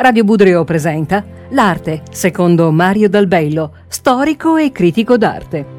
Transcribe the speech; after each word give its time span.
Radio 0.00 0.22
Budrio 0.22 0.62
presenta 0.62 1.24
L'arte, 1.50 2.02
secondo 2.12 2.70
Mario 2.70 3.08
Dalbello, 3.08 3.72
storico 3.88 4.56
e 4.56 4.70
critico 4.70 5.16
d'arte. 5.16 5.77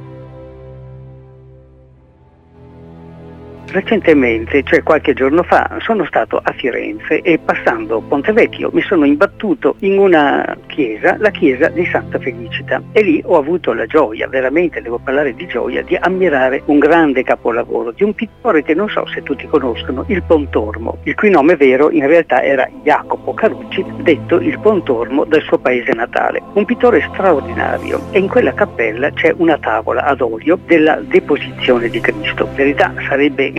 Recentemente, 3.71 4.63
cioè 4.63 4.82
qualche 4.82 5.13
giorno 5.13 5.44
fa, 5.44 5.77
sono 5.80 6.04
stato 6.05 6.39
a 6.41 6.52
Firenze 6.54 7.21
e 7.21 7.38
passando 7.38 8.02
Ponte 8.02 8.32
Vecchio 8.32 8.71
mi 8.73 8.82
sono 8.82 9.05
imbattuto 9.05 9.76
in 9.80 10.00
una 10.00 10.57
chiesa, 10.66 11.18
la 11.20 11.30
chiesa 11.30 11.68
di 11.70 11.86
Santa 11.86 12.18
Felicita 12.18 12.82
e 12.91 13.04
lì 13.04 13.21
ho 13.23 13.38
avuto 13.38 13.73
la 13.73 13.86
gioia, 13.86 14.27
veramente 14.27 14.82
devo 14.82 14.98
parlare 14.98 15.36
di 15.36 15.45
gioia, 15.45 15.84
di 15.84 15.95
ammirare 15.95 16.63
un 16.66 16.80
grande 16.80 17.21
capolavoro 17.21 17.91
di 17.91 18.04
un 18.04 18.16
pittore 18.16 18.63
che 18.63 18.73
non 18.73 18.90
so 18.90 19.05
se 19.05 19.21
tutti 19.21 19.45
conoscono, 19.45 20.04
il 20.08 20.23
Pontormo, 20.23 20.98
il 21.04 21.13
cui 21.13 21.30
nome 21.30 21.55
vero 21.55 21.91
in 21.91 22.08
realtà 22.08 22.41
era 22.41 22.67
Jacopo 22.81 23.36
Carucci, 23.36 23.86
detto 24.02 24.40
il 24.40 24.58
Pontormo 24.59 25.26
del 25.26 25.44
suo 25.44 25.59
paese 25.59 25.91
natale. 25.91 26.41
Un 26.54 26.66
pittore 26.66 27.08
straordinario 27.13 28.02
e 28.09 28.17
in 28.17 28.27
quella 28.27 28.54
cappella 28.54 29.12
c'è 29.12 29.31
una 29.38 29.59
tavola 29.59 30.05
ad 30.05 30.22
olio 30.22 30.58
della 30.66 30.95
deposizione 30.95 31.88
di 31.90 31.99
Cristo. 31.99 32.45
In 32.45 32.55
verità 32.55 32.94
sarebbe 33.08 33.59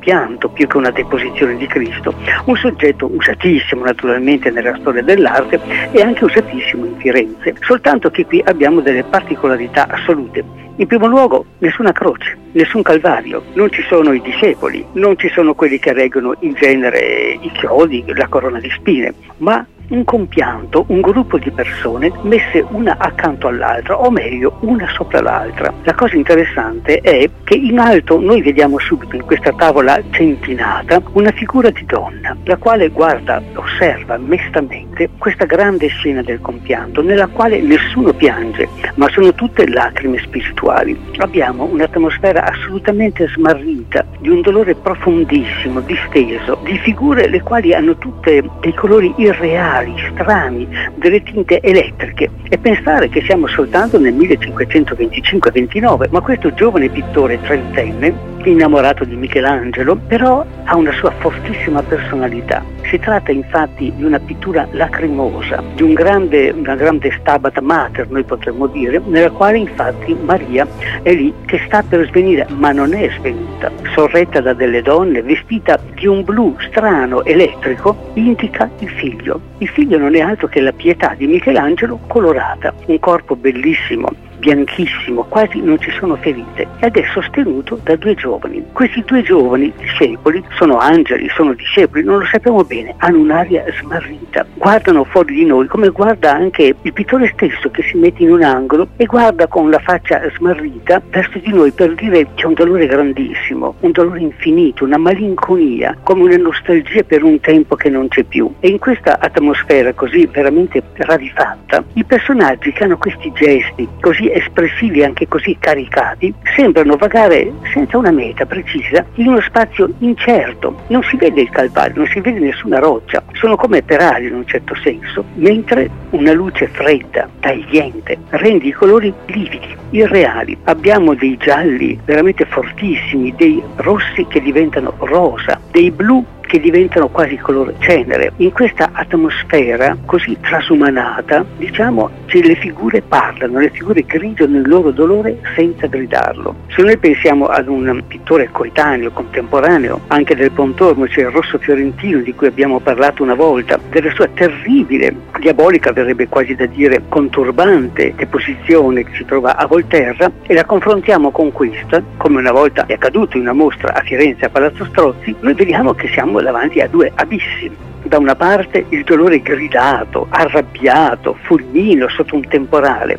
un 0.00 0.06
compianto 0.10 0.48
più 0.48 0.66
che 0.66 0.76
una 0.78 0.90
deposizione 0.90 1.56
di 1.56 1.66
Cristo, 1.66 2.14
un 2.46 2.56
soggetto 2.56 3.10
usatissimo 3.12 3.84
naturalmente 3.84 4.50
nella 4.50 4.74
storia 4.78 5.02
dell'arte 5.02 5.60
e 5.92 6.00
anche 6.00 6.24
usatissimo 6.24 6.86
in 6.86 6.96
Firenze, 6.96 7.54
soltanto 7.60 8.10
che 8.10 8.24
qui 8.24 8.42
abbiamo 8.44 8.80
delle 8.80 9.04
particolarità 9.04 9.86
assolute. 9.88 10.42
In 10.76 10.86
primo 10.86 11.06
luogo 11.06 11.44
nessuna 11.58 11.92
croce, 11.92 12.38
nessun 12.52 12.80
calvario, 12.80 13.42
non 13.52 13.70
ci 13.70 13.82
sono 13.82 14.12
i 14.12 14.22
discepoli, 14.22 14.82
non 14.92 15.18
ci 15.18 15.28
sono 15.28 15.52
quelli 15.52 15.78
che 15.78 15.92
reggono 15.92 16.34
in 16.40 16.54
genere 16.54 17.38
i 17.38 17.50
chiodi, 17.52 18.02
la 18.06 18.28
corona 18.28 18.58
di 18.58 18.70
spine, 18.70 19.12
ma 19.38 19.66
un 19.90 20.04
compianto, 20.04 20.84
un 20.88 21.00
gruppo 21.00 21.38
di 21.38 21.50
persone 21.50 22.12
messe 22.22 22.64
una 22.70 22.96
accanto 22.98 23.48
all'altra, 23.48 23.98
o 23.98 24.10
meglio 24.10 24.58
una 24.60 24.88
sopra 24.88 25.20
l'altra. 25.20 25.72
La 25.82 25.94
cosa 25.94 26.16
interessante 26.16 27.00
è 27.00 27.28
che 27.44 27.54
in 27.54 27.78
alto 27.78 28.20
noi 28.20 28.42
vediamo 28.42 28.78
subito 28.78 29.16
in 29.16 29.24
questa 29.24 29.52
tavola 29.52 30.00
centinata 30.10 31.02
una 31.12 31.30
figura 31.32 31.70
di 31.70 31.84
donna, 31.84 32.36
la 32.44 32.56
quale 32.56 32.88
guarda, 32.88 33.42
osserva 33.54 34.16
mestamente 34.18 35.10
questa 35.18 35.44
grande 35.44 35.88
scena 35.88 36.22
del 36.22 36.40
compianto, 36.40 37.02
nella 37.02 37.26
quale 37.26 37.60
nessuno 37.60 38.12
piange, 38.12 38.68
ma 38.94 39.08
sono 39.08 39.34
tutte 39.34 39.68
lacrime 39.68 40.18
spirituali. 40.18 40.98
Abbiamo 41.18 41.64
un'atmosfera 41.64 42.44
assolutamente 42.44 43.28
smarrita, 43.28 44.04
di 44.20 44.28
un 44.28 44.40
dolore 44.40 44.74
profondissimo, 44.74 45.80
disteso, 45.80 46.58
di 46.64 46.78
figure 46.78 47.28
le 47.28 47.42
quali 47.42 47.74
hanno 47.74 47.96
tutte 47.96 48.42
dei 48.60 48.74
colori 48.74 49.12
irreali 49.16 49.79
particolari, 49.80 49.94
strani, 50.12 50.68
delle 50.96 51.22
tinte 51.22 51.60
elettriche 51.60 52.30
e 52.48 52.58
pensare 52.58 53.08
che 53.08 53.22
siamo 53.22 53.46
soltanto 53.46 53.98
nel 53.98 54.14
1525-29, 54.14 56.08
ma 56.10 56.20
questo 56.20 56.52
giovane 56.52 56.88
pittore 56.88 57.40
trentenne 57.40 58.29
innamorato 58.48 59.04
di 59.04 59.16
Michelangelo, 59.16 59.96
però 59.96 60.44
ha 60.64 60.76
una 60.76 60.92
sua 60.92 61.10
fortissima 61.10 61.82
personalità. 61.82 62.64
Si 62.88 62.98
tratta 62.98 63.30
infatti 63.30 63.92
di 63.94 64.04
una 64.04 64.18
pittura 64.18 64.66
lacrimosa, 64.72 65.62
di 65.74 65.82
un 65.82 65.92
grande, 65.92 66.50
una 66.50 66.74
grande 66.74 67.14
stabat 67.20 67.58
mater, 67.60 68.08
noi 68.10 68.24
potremmo 68.24 68.66
dire, 68.66 69.00
nella 69.04 69.30
quale 69.30 69.58
infatti 69.58 70.16
Maria 70.24 70.66
è 71.02 71.12
lì 71.12 71.32
che 71.46 71.60
sta 71.66 71.82
per 71.82 72.06
svenire, 72.08 72.46
ma 72.56 72.72
non 72.72 72.94
è 72.94 73.10
svenuta, 73.18 73.70
sorretta 73.94 74.40
da 74.40 74.54
delle 74.54 74.82
donne, 74.82 75.22
vestita 75.22 75.78
di 75.94 76.06
un 76.06 76.24
blu 76.24 76.56
strano, 76.60 77.24
elettrico, 77.24 78.10
indica 78.14 78.68
il 78.78 78.88
figlio. 78.88 79.40
Il 79.58 79.68
figlio 79.68 79.98
non 79.98 80.14
è 80.14 80.20
altro 80.20 80.48
che 80.48 80.60
la 80.60 80.72
pietà 80.72 81.14
di 81.16 81.26
Michelangelo 81.26 82.00
colorata, 82.06 82.72
un 82.86 82.98
corpo 82.98 83.36
bellissimo, 83.36 84.08
bianchissimo, 84.40 85.24
quasi 85.28 85.60
non 85.60 85.78
ci 85.78 85.90
sono 85.92 86.16
ferite 86.16 86.66
ed 86.80 86.96
è 86.96 87.04
sostenuto 87.12 87.78
da 87.84 87.94
due 87.94 88.14
giovani. 88.14 88.64
Questi 88.72 89.04
due 89.06 89.22
giovani 89.22 89.72
discepoli 89.76 90.42
sono 90.56 90.78
angeli, 90.78 91.28
sono 91.28 91.52
discepoli, 91.52 92.02
non 92.02 92.18
lo 92.18 92.24
sappiamo 92.24 92.64
bene, 92.64 92.94
hanno 92.98 93.18
un'aria 93.18 93.64
smarrita, 93.80 94.44
guardano 94.54 95.04
fuori 95.04 95.34
di 95.34 95.44
noi 95.44 95.68
come 95.68 95.90
guarda 95.90 96.32
anche 96.32 96.74
il 96.80 96.92
pittore 96.92 97.30
stesso 97.34 97.70
che 97.70 97.82
si 97.82 97.96
mette 97.96 98.22
in 98.22 98.32
un 98.32 98.42
angolo 98.42 98.88
e 98.96 99.04
guarda 99.04 99.46
con 99.46 99.70
la 99.70 99.78
faccia 99.78 100.20
smarrita 100.36 101.00
verso 101.10 101.38
di 101.38 101.52
noi 101.52 101.70
per 101.70 101.94
dire 101.94 102.26
c'è 102.34 102.46
un 102.46 102.54
dolore 102.54 102.86
grandissimo, 102.86 103.74
un 103.80 103.90
dolore 103.92 104.20
infinito, 104.20 104.84
una 104.84 104.96
malinconia, 104.96 105.96
come 106.02 106.22
una 106.22 106.36
nostalgia 106.36 107.02
per 107.02 107.22
un 107.22 107.38
tempo 107.40 107.76
che 107.76 107.90
non 107.90 108.08
c'è 108.08 108.22
più. 108.22 108.52
E 108.60 108.68
in 108.68 108.78
questa 108.78 109.18
atmosfera 109.18 109.92
così 109.92 110.26
veramente 110.26 110.82
ravifatta, 110.94 111.84
i 111.94 112.04
personaggi 112.04 112.72
che 112.72 112.84
hanno 112.84 112.96
questi 112.96 113.30
gesti 113.34 113.86
così 114.00 114.29
espressivi 114.32 115.02
anche 115.02 115.28
così 115.28 115.56
caricati, 115.58 116.32
sembrano 116.56 116.96
vagare 116.96 117.52
senza 117.72 117.98
una 117.98 118.10
meta 118.10 118.46
precisa 118.46 119.04
in 119.14 119.28
uno 119.28 119.40
spazio 119.40 119.90
incerto. 119.98 120.82
Non 120.88 121.02
si 121.02 121.16
vede 121.16 121.42
il 121.42 121.50
calvario, 121.50 122.02
non 122.02 122.06
si 122.06 122.20
vede 122.20 122.40
nessuna 122.40 122.78
roccia, 122.78 123.22
sono 123.32 123.56
come 123.56 123.82
per 123.82 124.00
aria 124.00 124.28
in 124.28 124.34
un 124.34 124.46
certo 124.46 124.74
senso, 124.76 125.24
mentre 125.34 125.88
una 126.10 126.32
luce 126.32 126.68
fredda, 126.68 127.28
tagliente, 127.40 128.18
rende 128.30 128.66
i 128.66 128.72
colori 128.72 129.12
lividi, 129.26 129.76
irreali. 129.90 130.56
Abbiamo 130.64 131.14
dei 131.14 131.36
gialli 131.36 131.98
veramente 132.04 132.44
fortissimi, 132.44 133.34
dei 133.36 133.62
rossi 133.76 134.26
che 134.28 134.40
diventano 134.40 134.94
rosa, 134.98 135.60
dei 135.70 135.90
blu 135.90 136.24
che 136.50 136.58
diventano 136.58 137.06
quasi 137.06 137.36
color 137.36 137.74
cenere. 137.78 138.32
In 138.38 138.50
questa 138.50 138.90
atmosfera 138.90 139.96
così 140.04 140.36
trasumanata, 140.40 141.44
diciamo, 141.56 142.10
che 142.26 142.42
le 142.42 142.56
figure 142.56 143.02
parlano, 143.02 143.60
le 143.60 143.70
figure 143.70 144.02
grigiano 144.04 144.56
il 144.56 144.68
loro 144.68 144.90
dolore 144.90 145.38
senza 145.54 145.86
gridarlo. 145.86 146.56
Se 146.74 146.82
noi 146.82 146.98
pensiamo 146.98 147.46
ad 147.46 147.68
un 147.68 148.02
pittore 148.04 148.48
coetaneo, 148.50 149.12
contemporaneo, 149.12 150.00
anche 150.08 150.34
del 150.34 150.50
Pontormo, 150.50 151.06
cioè 151.06 151.26
il 151.26 151.30
Rosso 151.30 151.56
Fiorentino 151.58 152.18
di 152.18 152.34
cui 152.34 152.48
abbiamo 152.48 152.80
parlato 152.80 153.22
una 153.22 153.34
volta, 153.34 153.78
della 153.88 154.10
sua 154.10 154.26
terribile, 154.34 155.14
diabolica 155.38 155.92
verrebbe 155.92 156.26
quasi 156.26 156.56
da 156.56 156.66
dire 156.66 157.02
conturbante 157.08 158.12
deposizione 158.16 159.04
che 159.04 159.14
si 159.14 159.24
trova 159.24 159.56
a 159.56 159.66
Volterra 159.66 160.28
e 160.42 160.52
la 160.52 160.64
confrontiamo 160.64 161.30
con 161.30 161.52
questa, 161.52 162.02
come 162.16 162.40
una 162.40 162.50
volta 162.50 162.86
è 162.86 162.94
accaduto 162.94 163.36
in 163.36 163.44
una 163.44 163.52
mostra 163.52 163.94
a 163.94 164.00
Firenze 164.00 164.46
a 164.46 164.48
Palazzo 164.48 164.84
Strozzi, 164.86 165.32
noi 165.38 165.54
vediamo 165.54 165.94
che 165.94 166.08
siamo 166.08 166.39
davanti 166.40 166.80
a 166.80 166.88
due 166.88 167.10
abissi. 167.14 167.70
Da 168.02 168.18
una 168.18 168.34
parte 168.34 168.86
il 168.88 169.04
dolore 169.04 169.40
gridato, 169.40 170.26
arrabbiato, 170.30 171.36
fulmino 171.42 172.08
sotto 172.08 172.34
un 172.34 172.48
temporale, 172.48 173.18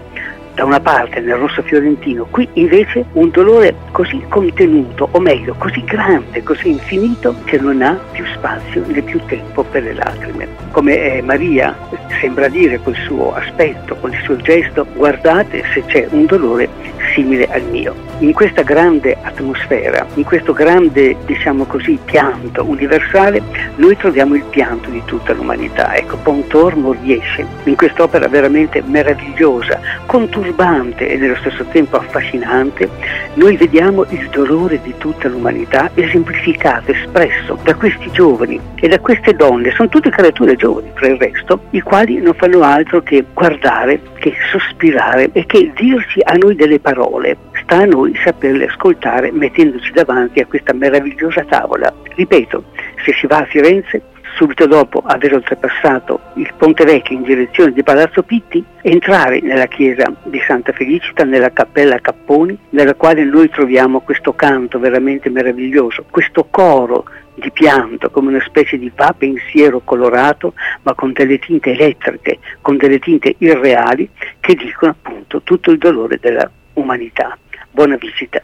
da 0.54 0.66
una 0.66 0.80
parte 0.80 1.20
nel 1.22 1.36
rosso 1.36 1.62
fiorentino, 1.62 2.28
qui 2.30 2.48
invece 2.54 3.06
un 3.14 3.30
dolore 3.30 3.76
così 3.92 4.22
contenuto, 4.28 5.08
o 5.12 5.20
meglio, 5.20 5.56
così 5.58 5.84
grande, 5.84 6.44
così 6.44 6.70
infinito, 6.72 7.36
che 7.46 7.58
non 7.58 7.82
ha 7.82 7.98
più 8.12 8.26
spazio 8.34 8.84
né 8.88 9.02
più 9.02 9.20
tempo 9.26 9.64
per 9.64 9.84
le 9.84 9.94
lacrime. 9.94 10.48
Come 10.72 11.18
eh, 11.18 11.22
Maria 11.22 11.76
sembra 12.20 12.48
dire 12.48 12.80
col 12.84 12.96
suo 12.96 13.34
aspetto, 13.34 13.96
con 13.96 14.12
il 14.12 14.20
suo 14.24 14.36
gesto, 14.38 14.86
guardate 14.96 15.64
se 15.74 15.84
c'è 15.86 16.08
un 16.12 16.26
dolore 16.26 16.70
simile 17.14 17.48
al 17.48 17.64
mio. 17.64 17.94
In 18.20 18.34
questa 18.34 18.62
grande 18.62 19.18
atmosfera, 19.22 20.06
in 20.16 20.24
questo 20.24 20.54
grande, 20.54 21.16
diciamo 21.26 21.66
così, 21.66 21.98
pianto 22.04 22.64
universale, 22.66 23.42
noi 23.76 23.96
troviamo 23.98 24.36
il 24.36 24.44
pianto 24.44 24.90
di 24.90 25.02
tutta 25.06 25.34
l'umanità. 25.34 25.96
Ecco, 25.96 26.18
Pontormo 26.18 26.96
riesce 27.02 27.46
in 27.64 27.76
quest'opera 27.76 28.28
veramente 28.28 28.82
meravigliosa, 28.86 29.80
conturbante 30.06 31.10
e 31.10 31.18
nello 31.18 31.36
stesso 31.38 31.66
tempo 31.66 31.98
affascinante, 31.98 32.90
noi 33.36 33.58
vediamo 33.58 34.06
il 34.10 34.30
dolore 34.30 34.80
di 34.82 34.94
tutta 34.98 35.28
l'umanità 35.28 35.90
esemplificato, 35.94 36.92
espresso 36.92 37.58
da 37.64 37.74
questi 37.76 38.10
giovani 38.12 38.60
e 38.76 38.88
da 38.88 39.00
queste 39.00 39.34
donne, 39.34 39.72
sono 39.72 39.90
tutte 39.90 40.10
creature 40.10 40.56
giovani 40.56 40.92
per 40.94 41.12
il 41.12 41.18
resto, 41.18 41.62
i 41.72 41.82
quali 41.82 42.20
non 42.20 42.34
fanno 42.34 42.62
altro 42.62 43.02
che 43.02 43.24
guardare, 43.34 44.00
che 44.22 44.36
sospirare 44.52 45.32
e 45.34 45.46
che 45.48 45.72
dirci 45.76 46.22
a 46.24 46.34
noi 46.34 46.56
delle 46.56 46.80
parole. 46.80 47.36
Sta 47.64 47.78
a 47.78 47.86
noi 47.86 48.16
saperle 48.24 48.68
ascoltare 48.68 49.32
mettendoci 49.32 49.92
davanti 49.92 50.40
a 50.40 50.46
questa 50.46 50.74
meravigliosa 50.74 51.44
tavola. 51.44 51.92
Ripeto, 52.16 52.64
se 53.04 53.14
si 53.14 53.26
va 53.26 53.38
a 53.38 53.46
Firenze 53.46 54.02
subito 54.42 54.66
dopo 54.66 55.04
aver 55.06 55.36
oltrepassato 55.36 56.20
il 56.38 56.52
Ponte 56.58 56.84
Vecchio 56.84 57.16
in 57.16 57.22
direzione 57.22 57.74
di 57.74 57.84
Palazzo 57.84 58.24
Pitti, 58.24 58.66
entrare 58.82 59.40
nella 59.40 59.68
chiesa 59.68 60.12
di 60.24 60.42
Santa 60.48 60.72
Felicita, 60.72 61.24
nella 61.24 61.52
cappella 61.52 62.00
Capponi, 62.00 62.58
nella 62.70 62.96
quale 62.96 63.24
noi 63.24 63.52
troviamo 63.52 64.00
questo 64.00 64.34
canto 64.34 64.80
veramente 64.80 65.30
meraviglioso, 65.30 66.06
questo 66.10 66.48
coro 66.50 67.06
di 67.36 67.52
pianto, 67.52 68.10
come 68.10 68.30
una 68.30 68.44
specie 68.44 68.80
di 68.80 68.92
va 68.96 69.14
pensiero 69.16 69.82
colorato, 69.82 70.56
ma 70.82 70.96
con 70.96 71.12
delle 71.12 71.38
tinte 71.38 71.74
elettriche, 71.74 72.40
con 72.62 72.78
delle 72.78 72.98
tinte 72.98 73.36
irreali, 73.38 74.10
che 74.40 74.56
dicono 74.56 74.96
appunto 75.00 75.44
tutto 75.44 75.70
il 75.70 75.78
dolore 75.78 76.18
dell'umanità. 76.20 77.38
Buona 77.70 77.96
visita. 77.96 78.42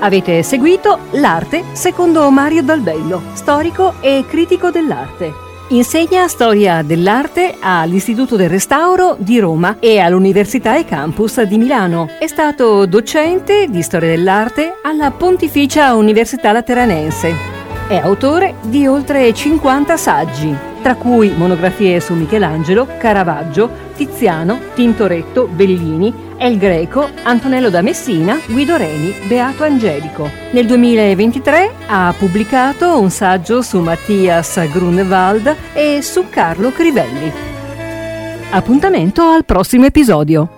Avete 0.00 0.44
seguito 0.44 0.98
L'arte 1.12 1.64
secondo 1.72 2.30
Mario 2.30 2.62
Dalbello, 2.62 3.20
storico 3.32 3.94
e 4.00 4.24
critico 4.28 4.70
dell'arte. 4.70 5.46
Insegna 5.70 6.28
storia 6.28 6.82
dell'arte 6.82 7.56
all'Istituto 7.58 8.36
del 8.36 8.48
Restauro 8.48 9.16
di 9.18 9.38
Roma 9.38 9.76
e 9.80 9.98
all'Università 9.98 10.78
e 10.78 10.84
Campus 10.84 11.42
di 11.42 11.58
Milano. 11.58 12.08
È 12.18 12.26
stato 12.26 12.86
docente 12.86 13.66
di 13.68 13.82
storia 13.82 14.08
dell'arte 14.08 14.78
alla 14.82 15.10
Pontificia 15.10 15.94
Università 15.94 16.52
Lateranense. 16.52 17.57
È 17.88 17.96
autore 17.96 18.56
di 18.64 18.86
oltre 18.86 19.32
50 19.32 19.96
saggi, 19.96 20.54
tra 20.82 20.94
cui 20.94 21.32
monografie 21.34 22.00
su 22.00 22.12
Michelangelo, 22.12 22.86
Caravaggio, 22.98 23.70
Tiziano, 23.96 24.60
Tintoretto, 24.74 25.46
Bellini, 25.46 26.12
El 26.36 26.58
Greco, 26.58 27.08
Antonello 27.22 27.70
da 27.70 27.80
Messina, 27.80 28.38
Guido 28.46 28.76
Reni, 28.76 29.14
Beato 29.26 29.64
Angelico. 29.64 30.28
Nel 30.50 30.66
2023 30.66 31.70
ha 31.86 32.14
pubblicato 32.16 33.00
un 33.00 33.08
saggio 33.08 33.62
su 33.62 33.78
Mattias 33.78 34.70
Grunewald 34.70 35.56
e 35.72 36.02
su 36.02 36.26
Carlo 36.28 36.70
Crivelli. 36.70 37.32
Appuntamento 38.50 39.22
al 39.22 39.46
prossimo 39.46 39.86
episodio. 39.86 40.57